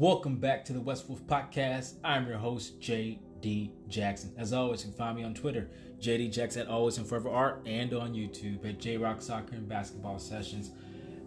[0.00, 1.96] Welcome back to the West Wolf Podcast.
[2.02, 4.32] I'm your host, JD Jackson.
[4.38, 5.68] As always, you can find me on Twitter,
[6.00, 9.68] JD Jackson at Always and Forever Art, and on YouTube at J Rock Soccer and
[9.68, 10.70] Basketball Sessions.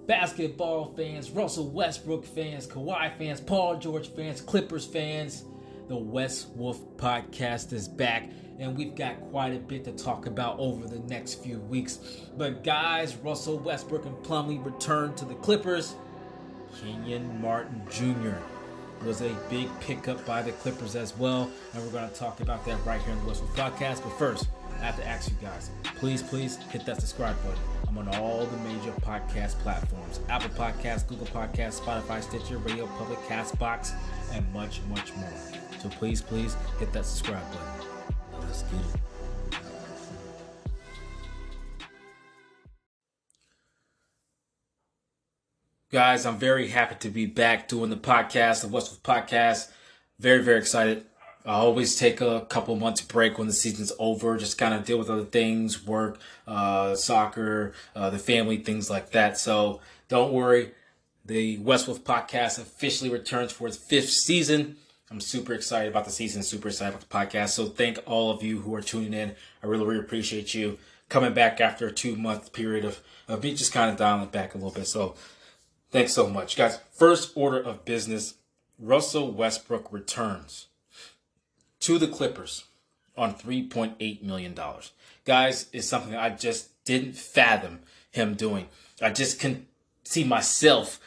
[0.07, 5.43] Basketball fans, Russell Westbrook fans, Kawhi fans, Paul George fans, Clippers fans,
[5.87, 10.57] the West Wolf Podcast is back, and we've got quite a bit to talk about
[10.57, 11.99] over the next few weeks.
[12.35, 15.93] But guys, Russell Westbrook and Plumlee return to the Clippers.
[16.81, 18.37] Kenyon Martin Jr.
[19.03, 22.65] was a big pickup by the Clippers as well, and we're going to talk about
[22.65, 24.03] that right here in the West Wolf Podcast.
[24.03, 24.47] But first,
[24.79, 27.59] I have to ask you guys, please, please hit that subscribe button.
[27.87, 33.19] I'm on all the major podcast platforms Apple Podcasts, Google Podcasts, Spotify, Stitcher, Radio Public,
[33.19, 33.93] Castbox,
[34.31, 35.29] and much, much more.
[35.79, 37.87] So please, please hit that subscribe button.
[38.41, 39.12] Let's get it.
[45.93, 49.69] Guys, I'm very happy to be back doing the podcast, the West Wolf podcast.
[50.19, 51.05] Very, very excited.
[51.45, 54.97] I always take a couple months break when the season's over, just kind of deal
[54.97, 59.37] with other things, work, uh, soccer, uh, the family, things like that.
[59.37, 60.71] So don't worry.
[61.25, 64.77] The West Wolf podcast officially returns for its fifth season.
[65.11, 67.49] I'm super excited about the season, super excited about the podcast.
[67.49, 69.35] So thank all of you who are tuning in.
[69.61, 73.53] I really, really appreciate you coming back after a two month period of, of me
[73.53, 74.87] just kind of dialing back a little bit.
[74.87, 75.13] So
[75.93, 76.57] thanks so much.
[76.57, 78.33] Guys, first order of business
[78.79, 80.67] Russell Westbrook returns
[81.81, 82.65] to the Clippers
[83.15, 84.57] on $3.8 million.
[85.23, 87.79] Guys, it's something I just didn't fathom
[88.11, 88.67] him doing.
[89.01, 89.67] I just can
[90.03, 90.99] see myself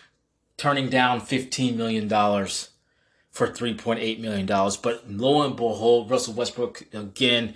[0.56, 4.47] turning down $15 million for $3.8 million.
[4.47, 7.55] But lo and behold, Russell Westbrook again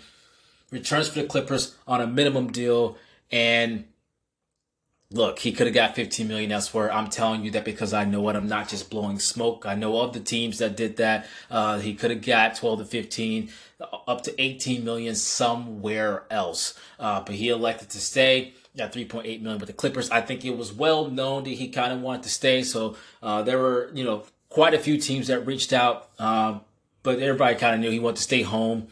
[0.73, 2.99] returns for the Clippers on a minimum deal.
[3.31, 3.85] And
[5.13, 6.93] look, he could have got 15 million elsewhere.
[6.93, 8.37] I'm telling you that because I know it.
[8.37, 9.65] I'm not just blowing smoke.
[9.67, 11.27] I know of the teams that did that.
[11.51, 13.51] Uh, he could have got 12 to 15,
[14.07, 16.79] up to 18 million somewhere else.
[16.99, 18.55] Uh, but he elected to stay.
[18.77, 20.11] Got 3.8 million with the Clippers.
[20.11, 22.63] I think it was well known that he kind of wanted to stay.
[22.63, 26.61] So uh, there were, you know, quite a few teams that reached out, um,
[27.03, 28.89] but everybody kind of knew he wanted to stay home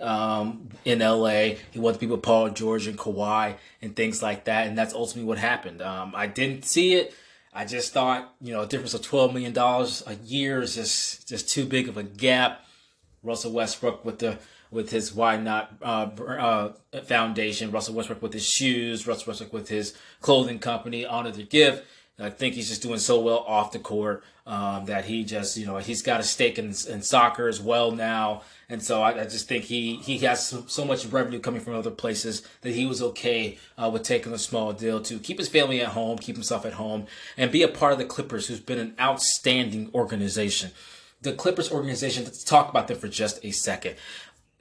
[0.00, 1.56] um, in LA.
[1.70, 4.94] He wanted to be with Paul George and Kawhi and things like that, and that's
[4.94, 5.82] ultimately what happened.
[5.82, 7.14] Um, I didn't see it.
[7.52, 11.28] I just thought, you know, a difference of twelve million dollars a year is just
[11.28, 12.64] just too big of a gap.
[13.22, 14.38] Russell Westbrook with the
[14.70, 16.72] with his why not uh, uh,
[17.04, 21.84] foundation, Russell Westbrook with his shoes, Russell Westbrook with his clothing company, Honor the Gift.
[22.18, 25.66] I think he's just doing so well off the court um, that he just, you
[25.66, 28.42] know, he's got a stake in, in soccer as well now.
[28.68, 31.74] And so I, I just think he, he has so, so, much revenue coming from
[31.74, 35.48] other places that he was okay uh, with taking a small deal to keep his
[35.48, 37.06] family at home, keep himself at home,
[37.36, 40.70] and be a part of the Clippers, who's been an outstanding organization.
[41.20, 43.96] The Clippers organization, let's talk about them for just a second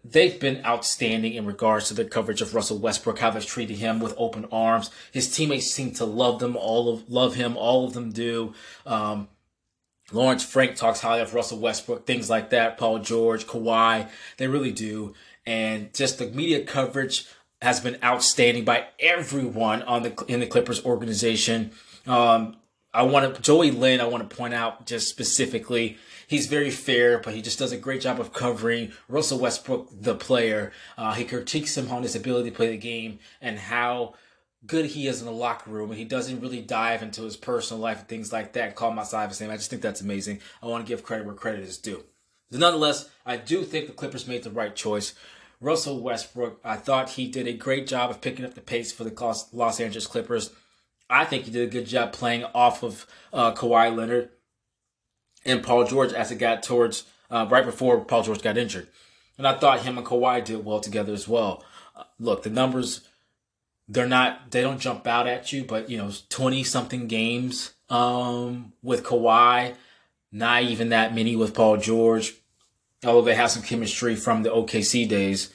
[0.03, 3.99] they've been outstanding in regards to the coverage of Russell Westbrook, how they've treated him
[3.99, 4.89] with open arms.
[5.11, 8.53] His teammates seem to love them, all of love him, all of them do.
[8.85, 9.27] Um,
[10.11, 12.77] Lawrence Frank talks highly of Russell Westbrook, things like that.
[12.77, 15.13] Paul George, Kawhi, they really do.
[15.45, 17.27] And just the media coverage
[17.61, 21.71] has been outstanding by everyone on the in the Clippers organization.
[22.07, 22.57] Um,
[22.93, 24.01] I want to Joey Linn.
[24.01, 25.97] I want to point out just specifically
[26.27, 30.15] he's very fair, but he just does a great job of covering Russell Westbrook, the
[30.15, 30.71] player.
[30.97, 34.15] Uh, he critiques him on his ability to play the game and how
[34.65, 37.81] good he is in the locker room, and he doesn't really dive into his personal
[37.81, 39.49] life and things like that and call outside of his name.
[39.49, 40.39] I just think that's amazing.
[40.61, 42.03] I want to give credit where credit is due.
[42.49, 45.13] But nonetheless, I do think the Clippers made the right choice.
[45.59, 49.03] Russell Westbrook, I thought he did a great job of picking up the pace for
[49.03, 50.51] the Los Angeles Clippers.
[51.09, 54.29] I think he did a good job playing off of uh, Kawhi Leonard
[55.45, 58.87] and Paul George as it got towards uh, right before Paul George got injured.
[59.37, 61.63] And I thought him and Kawhi did well together as well.
[61.95, 63.01] Uh, look, the numbers,
[63.91, 68.71] they're not, they don't jump out at you, but, you know, 20 something games um,
[68.81, 69.75] with Kawhi,
[70.31, 72.35] not even that many with Paul George,
[73.03, 75.53] although they have some chemistry from the OKC days.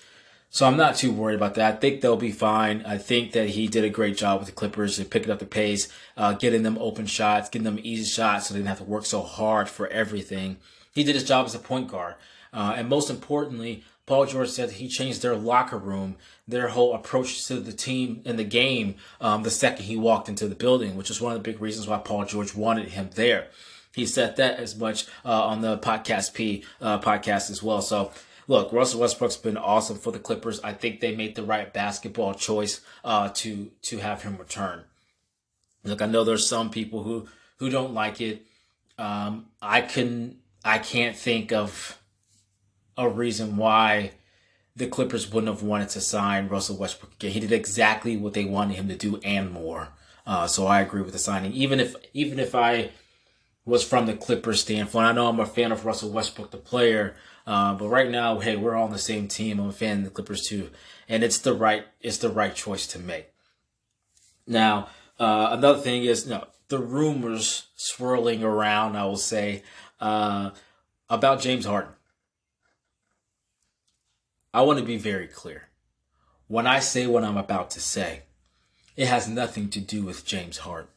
[0.50, 1.74] So I'm not too worried about that.
[1.74, 2.84] I think they'll be fine.
[2.86, 5.46] I think that he did a great job with the Clippers in picking up the
[5.46, 8.84] pace, uh, getting them open shots, getting them easy shots so they didn't have to
[8.84, 10.58] work so hard for everything.
[10.94, 12.16] He did his job as a point guard.
[12.52, 16.16] Uh, and most importantly, Paul George said he changed their locker room,
[16.46, 20.46] their whole approach to the team and the game um, the second he walked into
[20.46, 23.48] the building, which is one of the big reasons why Paul George wanted him there.
[23.94, 27.82] He said that as much uh, on the podcast P uh, podcast as well.
[27.82, 28.12] So
[28.46, 30.60] look, Russell Westbrook's been awesome for the Clippers.
[30.60, 34.84] I think they made the right basketball choice uh, to to have him return.
[35.82, 37.26] Look, I know there's some people who
[37.58, 38.46] who don't like it.
[38.98, 41.98] Um, I can I can't think of
[42.96, 44.12] a reason why
[44.74, 47.32] the Clippers wouldn't have wanted to sign Russell Westbrook again.
[47.32, 49.88] He did exactly what they wanted him to do and more.
[50.26, 51.52] Uh, so I agree with the signing.
[51.52, 52.90] Even if even if I
[53.64, 57.14] was from the Clippers standpoint, I know I'm a fan of Russell Westbrook, the player.
[57.46, 59.60] Uh, but right now, hey, we're on the same team.
[59.60, 60.70] I'm a fan of the Clippers too,
[61.08, 63.28] and it's the right it's the right choice to make.
[64.46, 64.88] Now,
[65.18, 68.96] uh, another thing is, you know, the rumors swirling around.
[68.96, 69.62] I will say
[70.00, 70.50] uh,
[71.08, 71.92] about James Harden.
[74.56, 75.68] I want to be very clear.
[76.48, 78.22] When I say what I'm about to say,
[78.96, 80.88] it has nothing to do with James Harden.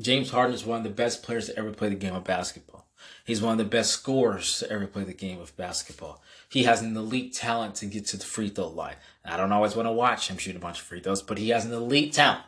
[0.00, 2.88] James Harden is one of the best players to ever play the game of basketball.
[3.24, 6.20] He's one of the best scorers to ever play the game of basketball.
[6.48, 8.96] He has an elite talent to get to the free throw line.
[9.24, 11.50] I don't always want to watch him shoot a bunch of free throws, but he
[11.50, 12.42] has an elite talent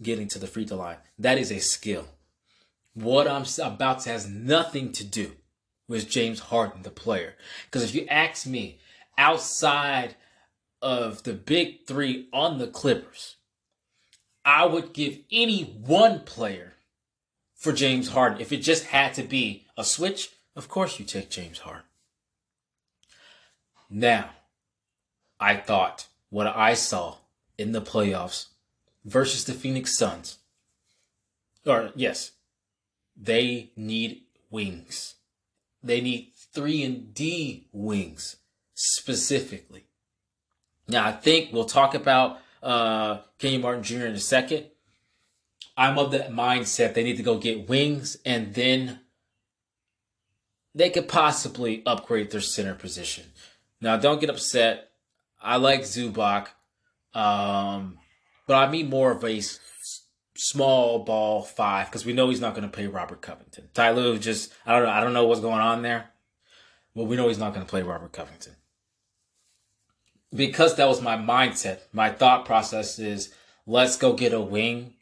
[0.00, 0.96] getting to the free throw line.
[1.18, 2.06] That is a skill.
[2.94, 5.32] What I'm about to has nothing to do
[5.86, 7.34] with James Harden, the player.
[7.66, 8.78] Because if you ask me,
[9.18, 10.16] outside
[10.80, 13.36] of the big three on the Clippers,
[14.44, 16.74] I would give any one player
[17.54, 18.40] for James Harden.
[18.40, 21.84] If it just had to be a switch, of course you take James Harden.
[23.88, 24.30] Now,
[25.38, 27.16] I thought what I saw
[27.58, 28.46] in the playoffs
[29.04, 30.38] versus the Phoenix Suns,
[31.66, 32.32] or yes,
[33.16, 35.16] they need wings.
[35.82, 38.36] They need 3 and D wings
[38.74, 39.86] specifically.
[40.88, 44.06] Now, I think we'll talk about uh, Kenyon Martin Jr.
[44.06, 44.66] in a second.
[45.76, 49.00] I'm of the mindset they need to go get wings and then
[50.74, 53.24] they could possibly upgrade their center position.
[53.80, 54.90] Now, don't get upset.
[55.40, 56.48] I like Zubac,
[57.14, 57.98] um,
[58.46, 59.42] but I mean more of a
[60.36, 63.68] small ball five because we know he's not going to play Robert Covington.
[63.74, 66.10] Ty Lue just I don't know I don't know what's going on there,
[66.94, 68.54] but we know he's not going to play Robert Covington
[70.34, 73.34] because that was my mindset, my thought process is
[73.66, 74.94] let's go get a wing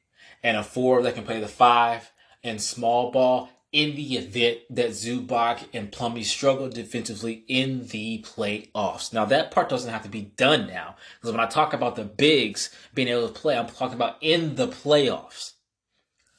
[0.42, 2.10] and a four that can play the five
[2.42, 9.12] and small ball in the event that Zubac and Plumlee struggle defensively in the playoffs.
[9.12, 12.04] Now that part doesn't have to be done now because when I talk about the
[12.04, 15.52] bigs being able to play, I'm talking about in the playoffs.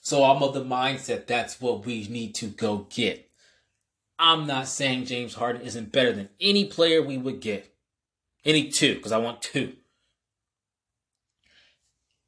[0.01, 3.29] So I'm of the mindset that's what we need to go get.
[4.19, 7.70] I'm not saying James Harden isn't better than any player we would get.
[8.43, 9.73] Any two, because I want two.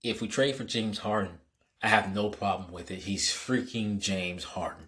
[0.04, 1.40] If we trade for James Harden,
[1.82, 3.00] I have no problem with it.
[3.00, 4.88] He's freaking James Harden.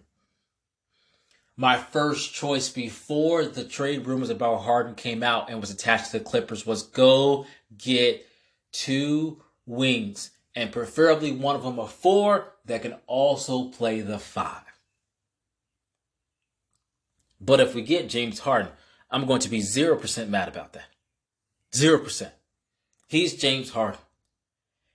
[1.56, 6.18] My first choice before the trade rumors about Harden came out and was attached to
[6.18, 7.46] the Clippers was go
[7.78, 8.26] get
[8.72, 14.62] two wings and preferably one of them a four that can also play the five.
[17.40, 18.72] But if we get James Harden,
[19.10, 20.86] I'm going to be 0% mad about that.
[21.76, 22.32] Zero percent.
[23.06, 24.00] He's James Harden.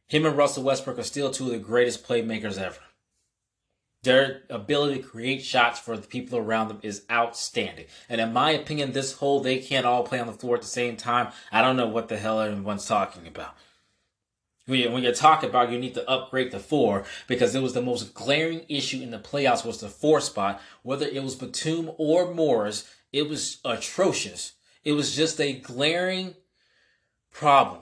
[0.08, 2.80] Him and Russell Westbrook are still two of the greatest playmakers ever.
[4.02, 7.86] Their ability to create shots for the people around them is outstanding.
[8.10, 10.68] And in my opinion, this whole they can't all play on the floor at the
[10.68, 13.56] same time, I don't know what the hell everyone's talking about.
[14.66, 17.74] When you, when you talk about you need to upgrade the four because it was
[17.74, 20.60] the most glaring issue in the playoffs was the four spot.
[20.82, 24.54] Whether it was Batum or Morris, it was atrocious.
[24.84, 26.34] It was just a glaring
[27.32, 27.82] problem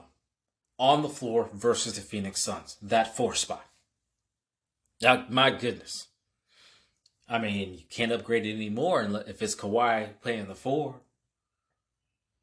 [0.78, 2.76] on the floor versus the Phoenix Suns.
[2.80, 3.66] That four spot.
[5.02, 6.08] Now, my goodness.
[7.28, 10.96] I mean, you can't upgrade it anymore if it's Kawhi playing the four.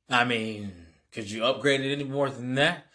[0.09, 0.71] I mean,
[1.11, 2.85] could you upgrade it any more than that?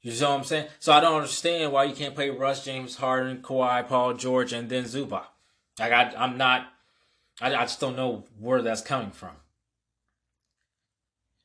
[0.00, 0.68] You know what I'm saying?
[0.80, 4.68] So I don't understand why you can't play Russ, James Harden, Kawhi, Paul George, and
[4.68, 5.26] then Zubac.
[5.78, 6.66] Like I, I'm not.
[7.40, 9.30] I, I just don't know where that's coming from.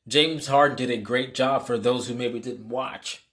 [0.08, 3.24] James Harden did a great job for those who maybe didn't watch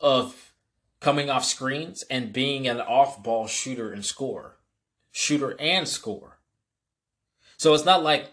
[0.00, 0.52] of
[1.00, 4.56] coming off screens and being an off ball shooter and scorer.
[5.12, 6.38] Shooter and scorer.
[7.56, 8.32] So it's not like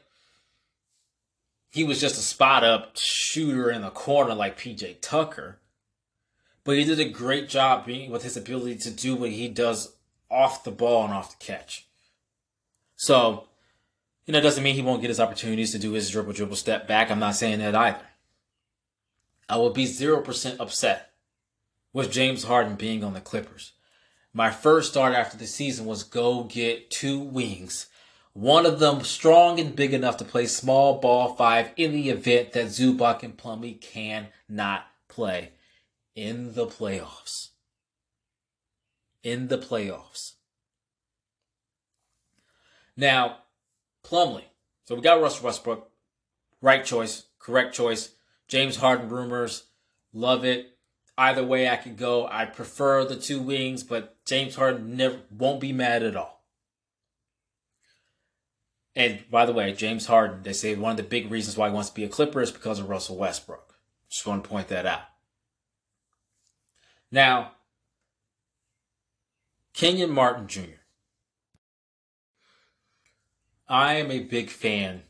[1.69, 5.59] he was just a spot up shooter in the corner like PJ Tucker.
[6.63, 9.95] But he did a great job being with his ability to do what he does
[10.29, 11.87] off the ball and off the catch.
[12.95, 13.47] So
[14.25, 16.55] you know, it doesn't mean he won't get his opportunities to do his dribble, dribble,
[16.55, 17.09] step back.
[17.09, 18.05] I'm not saying that either.
[19.49, 21.11] I will be 0% upset
[21.91, 23.73] with James Harden being on the Clippers.
[24.33, 27.87] My first start after the season was go get two wings.
[28.33, 32.53] One of them strong and big enough to play small ball five in the event
[32.53, 35.51] that Zubac and Plumlee cannot play
[36.15, 37.49] in the playoffs.
[39.21, 40.35] In the playoffs.
[42.95, 43.39] Now,
[44.03, 44.43] Plumlee.
[44.85, 45.89] So we got Russell Westbrook.
[46.61, 48.11] Right choice, correct choice.
[48.47, 49.63] James Harden rumors.
[50.13, 50.77] Love it.
[51.17, 52.27] Either way I could go.
[52.27, 56.43] I prefer the two wings, but James Harden never won't be mad at all.
[58.95, 61.73] And by the way, James Harden, they say one of the big reasons why he
[61.73, 63.75] wants to be a Clipper is because of Russell Westbrook.
[64.09, 65.03] Just want to point that out.
[67.09, 67.53] Now,
[69.73, 70.80] Kenyon Martin Jr.
[73.71, 75.01] I am a big fan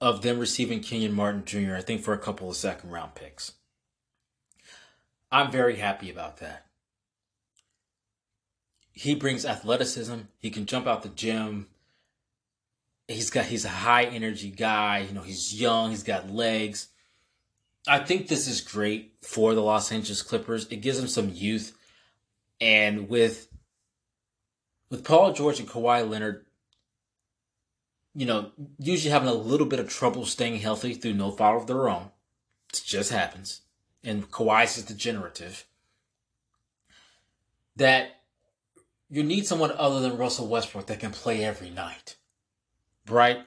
[0.00, 3.52] of them receiving Kenyon Martin Jr., I think for a couple of second round picks.
[5.30, 6.66] I'm very happy about that.
[8.92, 10.18] He brings athleticism.
[10.38, 11.68] He can jump out the gym
[13.08, 14.98] he's got he's a high energy guy.
[15.08, 16.88] You know, he's young, he's got legs.
[17.86, 20.66] I think this is great for the Los Angeles Clippers.
[20.68, 21.76] It gives them some youth,
[22.60, 23.48] and with
[24.90, 26.46] with Paul George and Kawhi Leonard,
[28.14, 31.66] you know, usually having a little bit of trouble staying healthy through no fault of
[31.66, 32.10] their own.
[32.72, 33.62] It just happens,
[34.02, 35.66] and Kawhi's is degenerative.
[37.76, 38.20] That
[39.08, 42.16] you need someone other than Russell Westbrook that can play every night
[43.08, 43.40] right?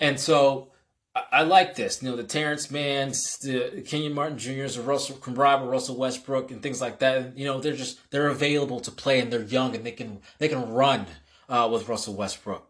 [0.00, 0.68] And so
[1.14, 2.02] I, like this.
[2.02, 6.50] You know, the Terance Manns, the Kenyon Martin Jr.'s, the Russell can rival Russell Westbrook
[6.50, 7.36] and things like that.
[7.36, 10.48] You know, they're just they're available to play and they're young and they can they
[10.48, 11.06] can run
[11.48, 12.68] uh, with Russell Westbrook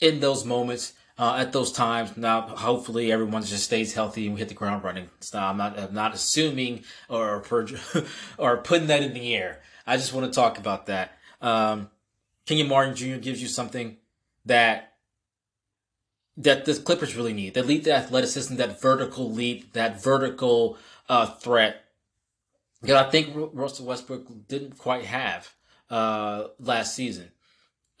[0.00, 0.92] in those moments.
[1.16, 2.16] Uh, at those times.
[2.16, 5.10] Now, hopefully, everyone just stays healthy and we hit the ground running.
[5.20, 7.40] So I'm not, I'm not assuming or
[8.36, 9.60] or putting that in the air.
[9.86, 11.16] I just want to talk about that.
[11.40, 11.88] Um,
[12.46, 13.16] Kenyon Martin Jr.
[13.18, 13.96] gives you something
[14.44, 14.94] that
[16.36, 17.54] that the Clippers really need.
[17.54, 21.84] They need the athleticism, that vertical leap, that vertical uh, threat.
[22.82, 25.54] That I think Russell Westbrook didn't quite have
[25.90, 27.30] uh, last season.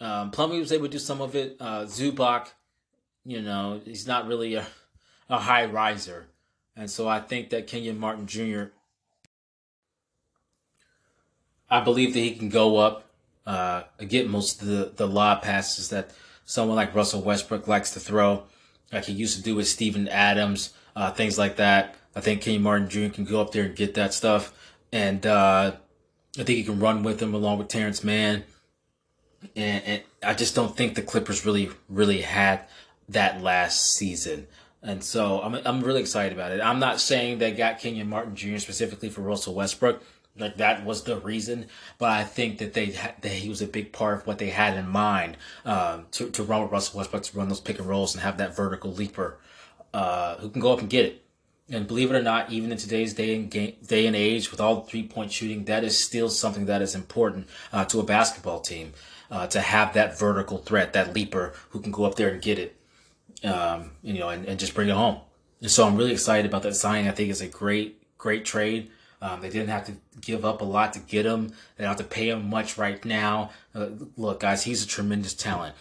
[0.00, 1.56] Um, Plumlee was able to do some of it.
[1.60, 2.48] Uh, Zubac,
[3.24, 4.66] you know, he's not really a,
[5.28, 6.26] a high riser.
[6.76, 8.64] And so I think that Kenyon Martin Jr.,
[11.70, 13.04] I believe that he can go up,
[13.46, 16.10] uh, get most of the, the lob passes that
[16.44, 18.44] someone like Russell Westbrook likes to throw,
[18.92, 21.96] like he used to do with Steven Adams, uh, things like that.
[22.14, 23.12] I think Kenny Martin Jr.
[23.12, 24.52] can go up there and get that stuff.
[24.92, 25.72] And uh,
[26.38, 28.44] I think he can run with him along with Terance Mann.
[29.56, 32.66] And, and, I just don't think the Clippers really, really had
[33.08, 34.46] that last season.
[34.82, 36.60] And so I'm, I'm really excited about it.
[36.60, 38.58] I'm not saying they got Kenyon Martin Jr.
[38.58, 40.02] specifically for Russell Westbrook.
[40.36, 43.92] Like that was the reason, but I think that they that he was a big
[43.92, 47.38] part of what they had in mind um, to to run with Russell Westbrook to
[47.38, 49.38] run those pick and rolls and have that vertical leaper
[49.92, 51.24] uh, who can go up and get it.
[51.70, 54.60] And believe it or not, even in today's day and game, day and age, with
[54.60, 58.02] all the three point shooting, that is still something that is important uh, to a
[58.02, 58.92] basketball team
[59.34, 62.56] uh, to have that vertical threat, that leaper who can go up there and get
[62.56, 62.76] it,
[63.42, 65.18] um, you know, and, and just bring it home.
[65.60, 67.08] And so I'm really excited about that signing.
[67.08, 68.92] I think it's a great, great trade.
[69.20, 71.48] Um, they didn't have to give up a lot to get him.
[71.48, 73.50] They don't have to pay him much right now.
[73.74, 75.74] Uh, look, guys, he's a tremendous talent.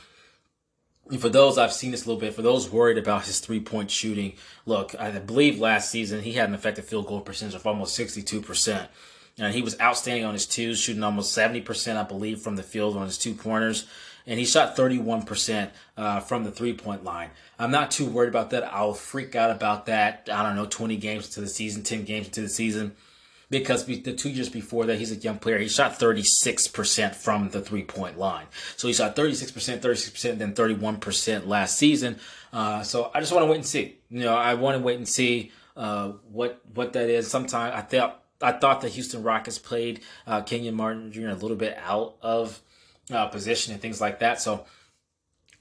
[1.12, 2.34] And for those, I've seen this a little bit.
[2.34, 4.34] For those worried about his three point shooting,
[4.66, 8.88] look, I believe last season he had an effective field goal percentage of almost 62%.
[9.40, 12.96] And he was outstanding on his twos, shooting almost 70%, I believe, from the field
[12.96, 13.86] on his two pointers.
[14.26, 17.32] And he shot 31% uh, from the three point line.
[17.60, 18.64] I'm not too worried about that.
[18.74, 22.28] I'll freak out about that, I don't know, 20 games into the season, 10 games
[22.28, 22.96] into the season
[23.54, 25.60] because the two years before that, he's a young player.
[25.60, 28.48] He shot 36% from the three point line.
[28.78, 32.20] So he shot 36%, 36%, then 31% last season.
[32.52, 33.98] Uh, so I just want to wait and see.
[34.10, 37.30] You know, I want to wait and see uh, what what that is.
[37.30, 41.30] Sometimes I thought I thought the Houston Rockets played uh, Kenyon Martin Jr.
[41.30, 42.62] a little bit out of
[43.12, 44.42] uh, position and things like that.
[44.42, 44.66] So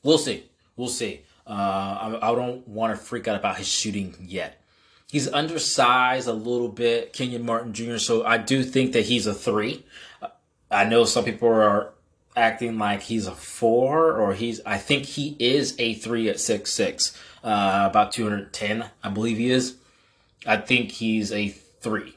[0.02, 0.44] we'll see.
[0.76, 1.22] We'll see.
[1.46, 4.62] Uh, I, I don't want to freak out about his shooting yet.
[5.10, 7.98] He's undersized a little bit, Kenyon Martin Jr.
[7.98, 9.84] So I do think that he's a three.
[10.70, 11.92] I know some people are
[12.34, 14.62] acting like he's a four, or he's.
[14.64, 19.10] I think he is a three at six six, uh, about two hundred ten, I
[19.10, 19.76] believe he is.
[20.46, 22.14] I think he's a three.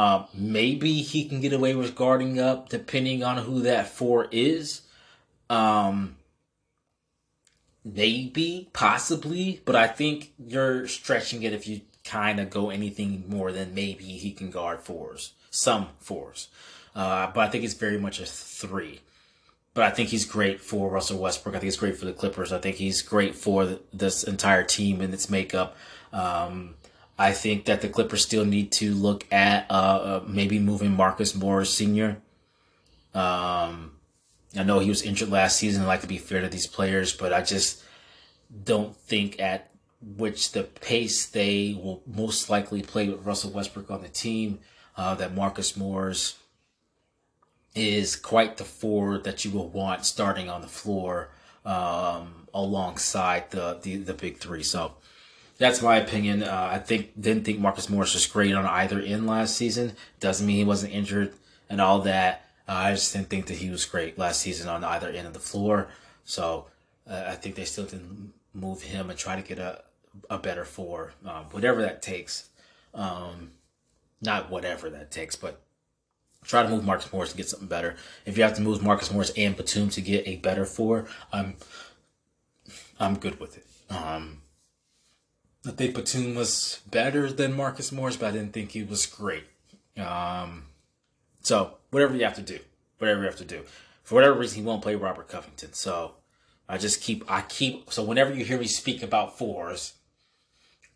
[0.00, 4.80] Uh, maybe he can get away with guarding up, depending on who that four is.
[5.50, 6.16] Um,
[7.84, 13.52] maybe, possibly, but I think you're stretching it if you kind of go anything more
[13.52, 16.48] than maybe he can guard fours, some fours.
[16.96, 19.00] Uh, but I think it's very much a three.
[19.74, 21.54] But I think he's great for Russell Westbrook.
[21.54, 22.54] I think he's great for the Clippers.
[22.54, 25.76] I think he's great for this entire team and its makeup.
[26.10, 26.76] Um,
[27.20, 31.34] I think that the Clippers still need to look at uh, uh, maybe moving Marcus
[31.34, 32.16] Morris Sr.
[33.12, 33.92] Um,
[34.56, 35.82] I know he was injured last season.
[35.82, 37.84] I like to be fair to these players, but I just
[38.64, 44.00] don't think at which the pace they will most likely play with Russell Westbrook on
[44.00, 44.60] the team
[44.96, 46.38] uh, that Marcus Morris
[47.74, 51.28] is quite the forward that you will want starting on the floor
[51.66, 54.62] um, alongside the, the the big three.
[54.62, 54.94] So
[55.60, 56.42] that's my opinion.
[56.42, 59.92] Uh, I think didn't think Marcus Morris was great on either end last season.
[60.18, 61.34] Doesn't mean he wasn't injured
[61.68, 62.46] and all that.
[62.66, 65.34] Uh, I just didn't think that he was great last season on either end of
[65.34, 65.88] the floor.
[66.24, 66.66] So
[67.08, 69.82] uh, I think they still didn't move him and try to get a
[70.28, 72.48] a better four, um, whatever that takes.
[72.94, 73.52] Um,
[74.22, 75.60] not whatever that takes, but
[76.42, 77.96] try to move Marcus Morris to get something better.
[78.24, 81.56] If you have to move Marcus Morris and Batum to get a better four, I'm
[82.98, 83.66] I'm good with it.
[83.90, 84.40] Um,
[85.66, 89.44] I think Batum was better than Marcus Morris, but I didn't think he was great.
[89.96, 90.66] Um,
[91.42, 92.60] so whatever you have to do,
[92.98, 93.64] whatever you have to do.
[94.02, 95.72] For whatever reason, he won't play Robert Covington.
[95.74, 96.14] So
[96.68, 99.94] I just keep I keep so whenever you hear me speak about fours,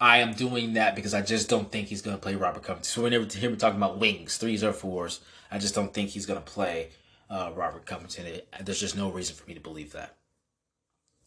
[0.01, 2.85] I am doing that because I just don't think he's going to play Robert Covington.
[2.85, 6.11] So whenever you hear me talking about wings, threes or fours, I just don't think
[6.11, 6.91] he's going to play
[7.31, 8.27] uh, Robert Covington.
[8.27, 10.17] It, there's just no reason for me to believe that.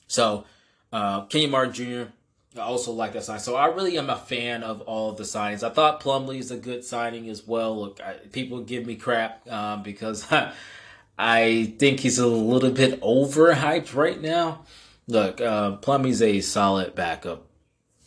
[0.08, 0.46] So,
[0.92, 2.12] uh, Kenyon Martin Jr.
[2.56, 3.40] I also like that sign.
[3.40, 5.64] So I really am a fan of all of the signings.
[5.64, 7.78] I thought Plumlee is a good signing as well.
[7.78, 10.26] Look, I, people give me crap um, because
[11.18, 14.66] I think he's a little bit overhyped right now.
[15.08, 17.48] Look, uh, Plumlee's a solid backup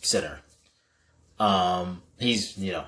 [0.02, 0.40] center.
[1.38, 2.84] Um, he's you know,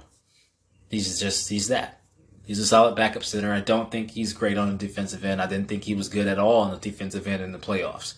[0.90, 2.00] he's just he's that.
[2.44, 3.52] He's a solid backup center.
[3.52, 5.40] I don't think he's great on the defensive end.
[5.40, 8.14] I didn't think he was good at all on the defensive end in the playoffs,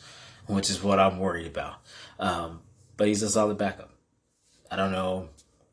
[0.46, 1.76] which is what I'm worried about.
[2.18, 2.60] Um,
[2.96, 3.90] but he's a solid backup.
[4.70, 5.28] I don't know.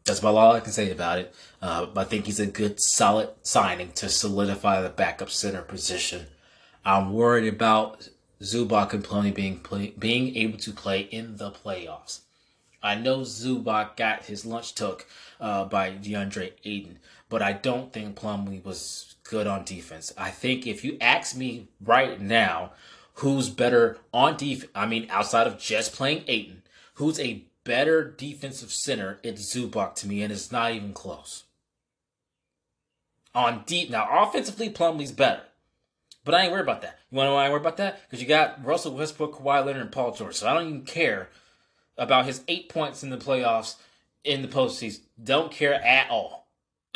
[0.06, 1.36] That's about all I can say about it.
[1.62, 6.26] Uh, I think he's a good, solid signing to solidify the backup center position.
[6.84, 8.10] I'm worried about
[8.42, 12.22] Zubac and Plumlee being play, being able to play in the playoffs.
[12.82, 15.06] I know Zubac got his lunch took
[15.40, 16.98] uh, by DeAndre Ayton,
[17.30, 20.12] but I don't think Plumlee was good on defense.
[20.18, 22.72] I think if you ask me right now,
[23.16, 26.61] who's better on defense, I mean, outside of just playing Ayton,
[27.02, 31.46] who's a better defensive center, it's Zubac to me, and it's not even close.
[33.34, 35.42] On deep now, offensively, Plumlee's better.
[36.24, 37.00] But I ain't worried about that.
[37.10, 38.02] You want to know why I worry about that?
[38.04, 40.36] Because you got Russell Westbrook, Kawhi Leonard, and Paul George.
[40.36, 41.30] So I don't even care
[41.98, 43.78] about his eight points in the playoffs
[44.24, 45.00] in the postseason.
[45.22, 46.50] Don't care at all.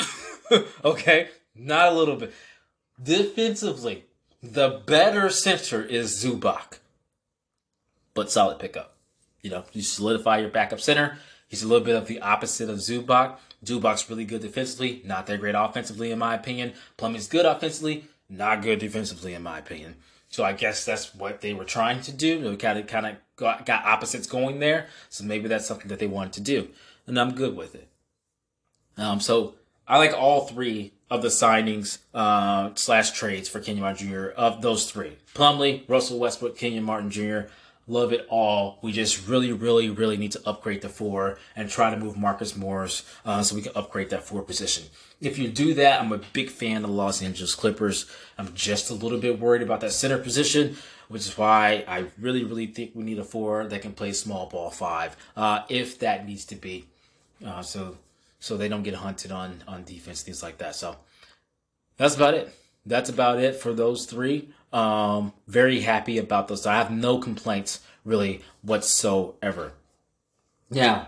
[0.85, 1.29] okay?
[1.55, 2.31] Not a little bit.
[3.01, 4.05] Defensively,
[4.43, 6.77] the better center is Zubac.
[8.13, 8.94] But solid pickup.
[9.45, 11.19] You know, you solidify your backup center.
[11.47, 13.37] He's a little bit of the opposite of Zubac.
[13.63, 16.73] Zubac's really good defensively, not that great offensively, in my opinion.
[16.97, 19.97] Plumlee's good offensively, not good defensively, in my opinion.
[20.29, 22.41] So I guess that's what they were trying to do.
[22.41, 24.87] They kind of kind of got, got opposites going there.
[25.09, 26.69] So maybe that's something that they wanted to do,
[27.05, 27.87] and I'm good with it.
[28.97, 29.53] Um, so
[29.87, 34.25] I like all three of the signings uh, slash trades for Kenyon Martin Jr.
[34.29, 37.41] Of those three, Plumlee, Russell Westbrook, Kenyon Martin Jr.
[37.87, 38.79] Love it all.
[38.81, 42.55] We just really, really, really need to upgrade the four and try to move Marcus
[42.55, 44.85] Morris uh, so we can upgrade that four position.
[45.21, 48.07] If you do that, I'm a big fan of the Los Angeles Clippers.
[48.39, 50.77] I'm just a little bit worried about that center position,
[51.09, 54.47] which is why I really, really think we need a four that can play small
[54.47, 56.85] ball five, uh, if that needs to be.
[57.45, 57.97] Uh, so,
[58.39, 60.75] so they don't get hunted on on defense, things like that.
[60.75, 60.95] So
[61.97, 62.53] that's about it.
[62.85, 64.49] That's about it for those three.
[64.75, 66.65] Um, very happy about those.
[66.65, 69.71] I have no complaints really whatsoever.
[70.69, 71.05] Yeah.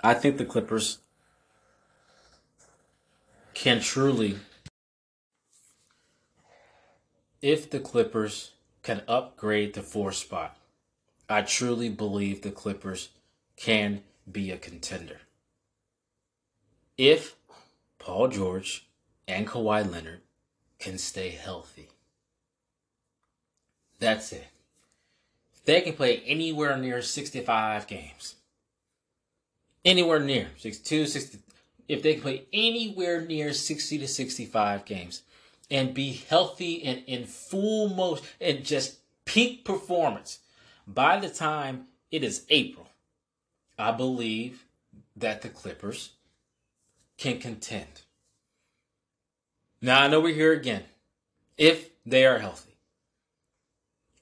[0.00, 1.00] I think the Clippers
[3.52, 4.38] can truly,
[7.42, 10.56] if the Clippers can upgrade the four spot,
[11.28, 13.10] I truly believe the Clippers
[13.54, 15.20] can be a contender.
[16.96, 17.36] If
[17.98, 18.88] Paul George
[19.26, 20.22] and Kawhi Leonard
[20.78, 21.88] can stay healthy.
[23.98, 24.46] That's it.
[25.64, 28.36] They can play anywhere near 65 games,
[29.84, 31.38] anywhere near 62, 60,
[31.88, 35.22] if they can play anywhere near 60 to 65 games
[35.70, 40.38] and be healthy and in full motion and just peak performance
[40.86, 42.88] by the time it is April,
[43.78, 44.64] I believe
[45.16, 46.12] that the Clippers
[47.18, 48.02] can contend.
[49.80, 50.84] Now I know we're here again.
[51.56, 52.76] If they are healthy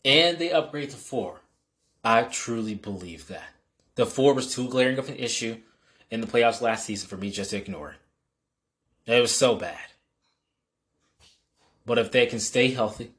[0.04, 1.40] and they upgrade to four,
[2.04, 3.48] I truly believe that.
[3.94, 5.56] The four was too glaring of an issue
[6.10, 7.90] in the playoffs last season for me just to ignore
[9.06, 9.12] it.
[9.12, 9.78] It was so bad.
[11.86, 13.12] But if they can stay healthy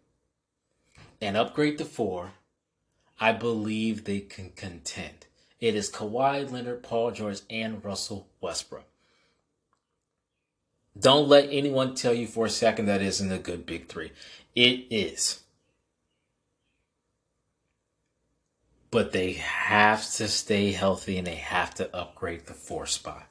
[1.21, 2.31] and upgrade to four,
[3.19, 5.25] I believe they can contend.
[5.59, 8.85] It is Kawhi Leonard, Paul George, and Russell Westbrook.
[10.99, 14.11] Don't let anyone tell you for a second that isn't a good big three.
[14.55, 15.41] It is.
[18.89, 23.27] But they have to stay healthy and they have to upgrade the four spot.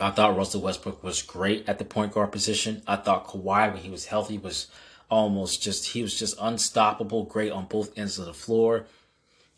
[0.00, 2.82] I thought Russell Westbrook was great at the point guard position.
[2.86, 4.66] I thought Kawhi, when he was healthy, was
[5.08, 8.86] almost just, he was just unstoppable, great on both ends of the floor.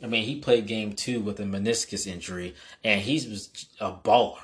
[0.03, 4.41] I mean, he played game two with a meniscus injury, and he was a baller.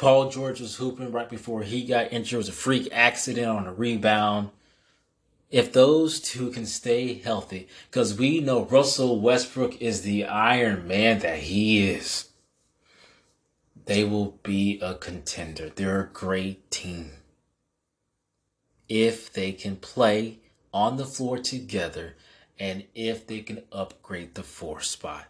[0.00, 2.32] Paul George was hooping right before he got injured.
[2.32, 4.48] It was a freak accident on a rebound.
[5.50, 11.18] If those two can stay healthy, because we know Russell Westbrook is the Iron Man
[11.18, 12.30] that he is,
[13.84, 15.68] they will be a contender.
[15.68, 17.10] They're a great team.
[18.88, 20.38] If they can play
[20.72, 22.16] on the floor together
[22.58, 25.26] and if they can upgrade the four spot.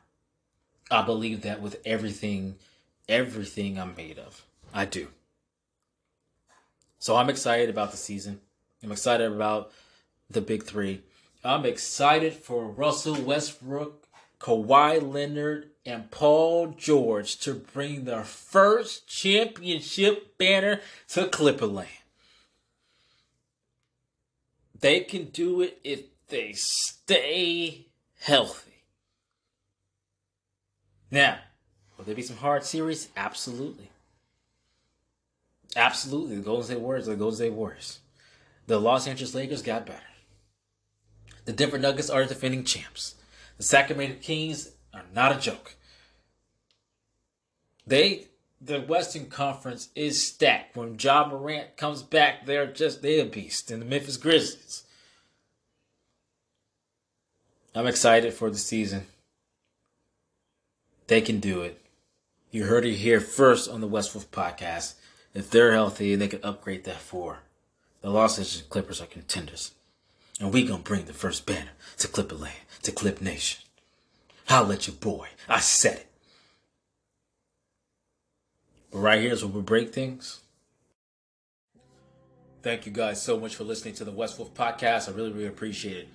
[0.93, 2.55] I believe that with everything,
[3.09, 4.47] everything I'm made of.
[4.73, 5.09] I do.
[6.99, 8.41] So I'm excited about the season.
[8.83, 9.73] I'm excited about
[10.29, 11.03] the big three.
[11.43, 14.07] I'm excited for Russell Westbrook,
[14.39, 21.87] Kawhi Leonard, and Paul George to bring their first championship banner to Clipperland.
[24.79, 27.87] They can do it if they stay
[28.21, 28.85] healthy.
[31.11, 31.39] Now,
[31.97, 33.09] will there be some hard series?
[33.17, 33.91] Absolutely.
[35.77, 36.37] Absolutely.
[36.37, 38.01] The Golden State Warriors are the Golden State Warriors.
[38.67, 40.01] The Los Angeles Lakers got better.
[41.45, 43.15] The Denver Nuggets are defending champs.
[43.57, 45.77] The Sacramento Kings are not a joke.
[47.87, 48.27] They
[48.61, 50.77] the Western Conference is stacked.
[50.77, 53.71] When Ja Morant comes back, they're just they're a beast.
[53.71, 54.85] And the Memphis Grizzlies.
[57.75, 59.07] I'm excited for the season.
[61.07, 61.81] They can do it.
[62.51, 64.95] You heard it here first on the West Wolf podcast.
[65.35, 67.41] If they're healthy, they can upgrade that four.
[68.01, 69.73] The Los Angeles Clippers are contenders.
[70.41, 73.63] And we gonna bring the first banner to Clipperland, to Clip Nation.
[74.49, 75.29] I'll let your boy.
[75.49, 76.07] I said it.
[78.91, 80.41] But right here is where we break things.
[82.63, 85.09] Thank you guys so much for listening to the West Wolf podcast.
[85.09, 86.09] I really, really appreciate it.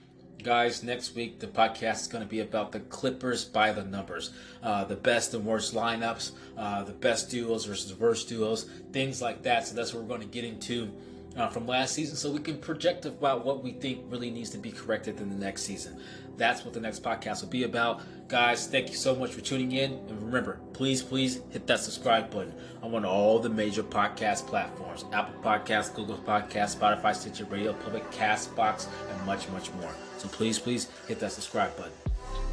[0.43, 4.31] Guys, next week the podcast is going to be about the Clippers by the numbers,
[4.61, 9.41] uh, the best and worst lineups, uh, the best duos versus worst duos, things like
[9.43, 9.67] that.
[9.67, 10.91] So that's what we're going to get into
[11.35, 14.57] uh, from last season so we can project about what we think really needs to
[14.57, 15.99] be corrected in the next season.
[16.37, 18.01] That's what the next podcast will be about.
[18.27, 19.93] Guys, thank you so much for tuning in.
[19.93, 24.45] And remember, please, please hit that subscribe button on one of all the major podcast
[24.45, 29.91] platforms Apple Podcasts, Google Podcasts, Spotify, Stitcher Radio, Public Castbox, and much, much more.
[30.17, 31.93] So please, please hit that subscribe button.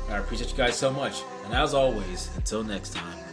[0.08, 1.22] I appreciate you guys so much.
[1.44, 3.31] And as always, until next time.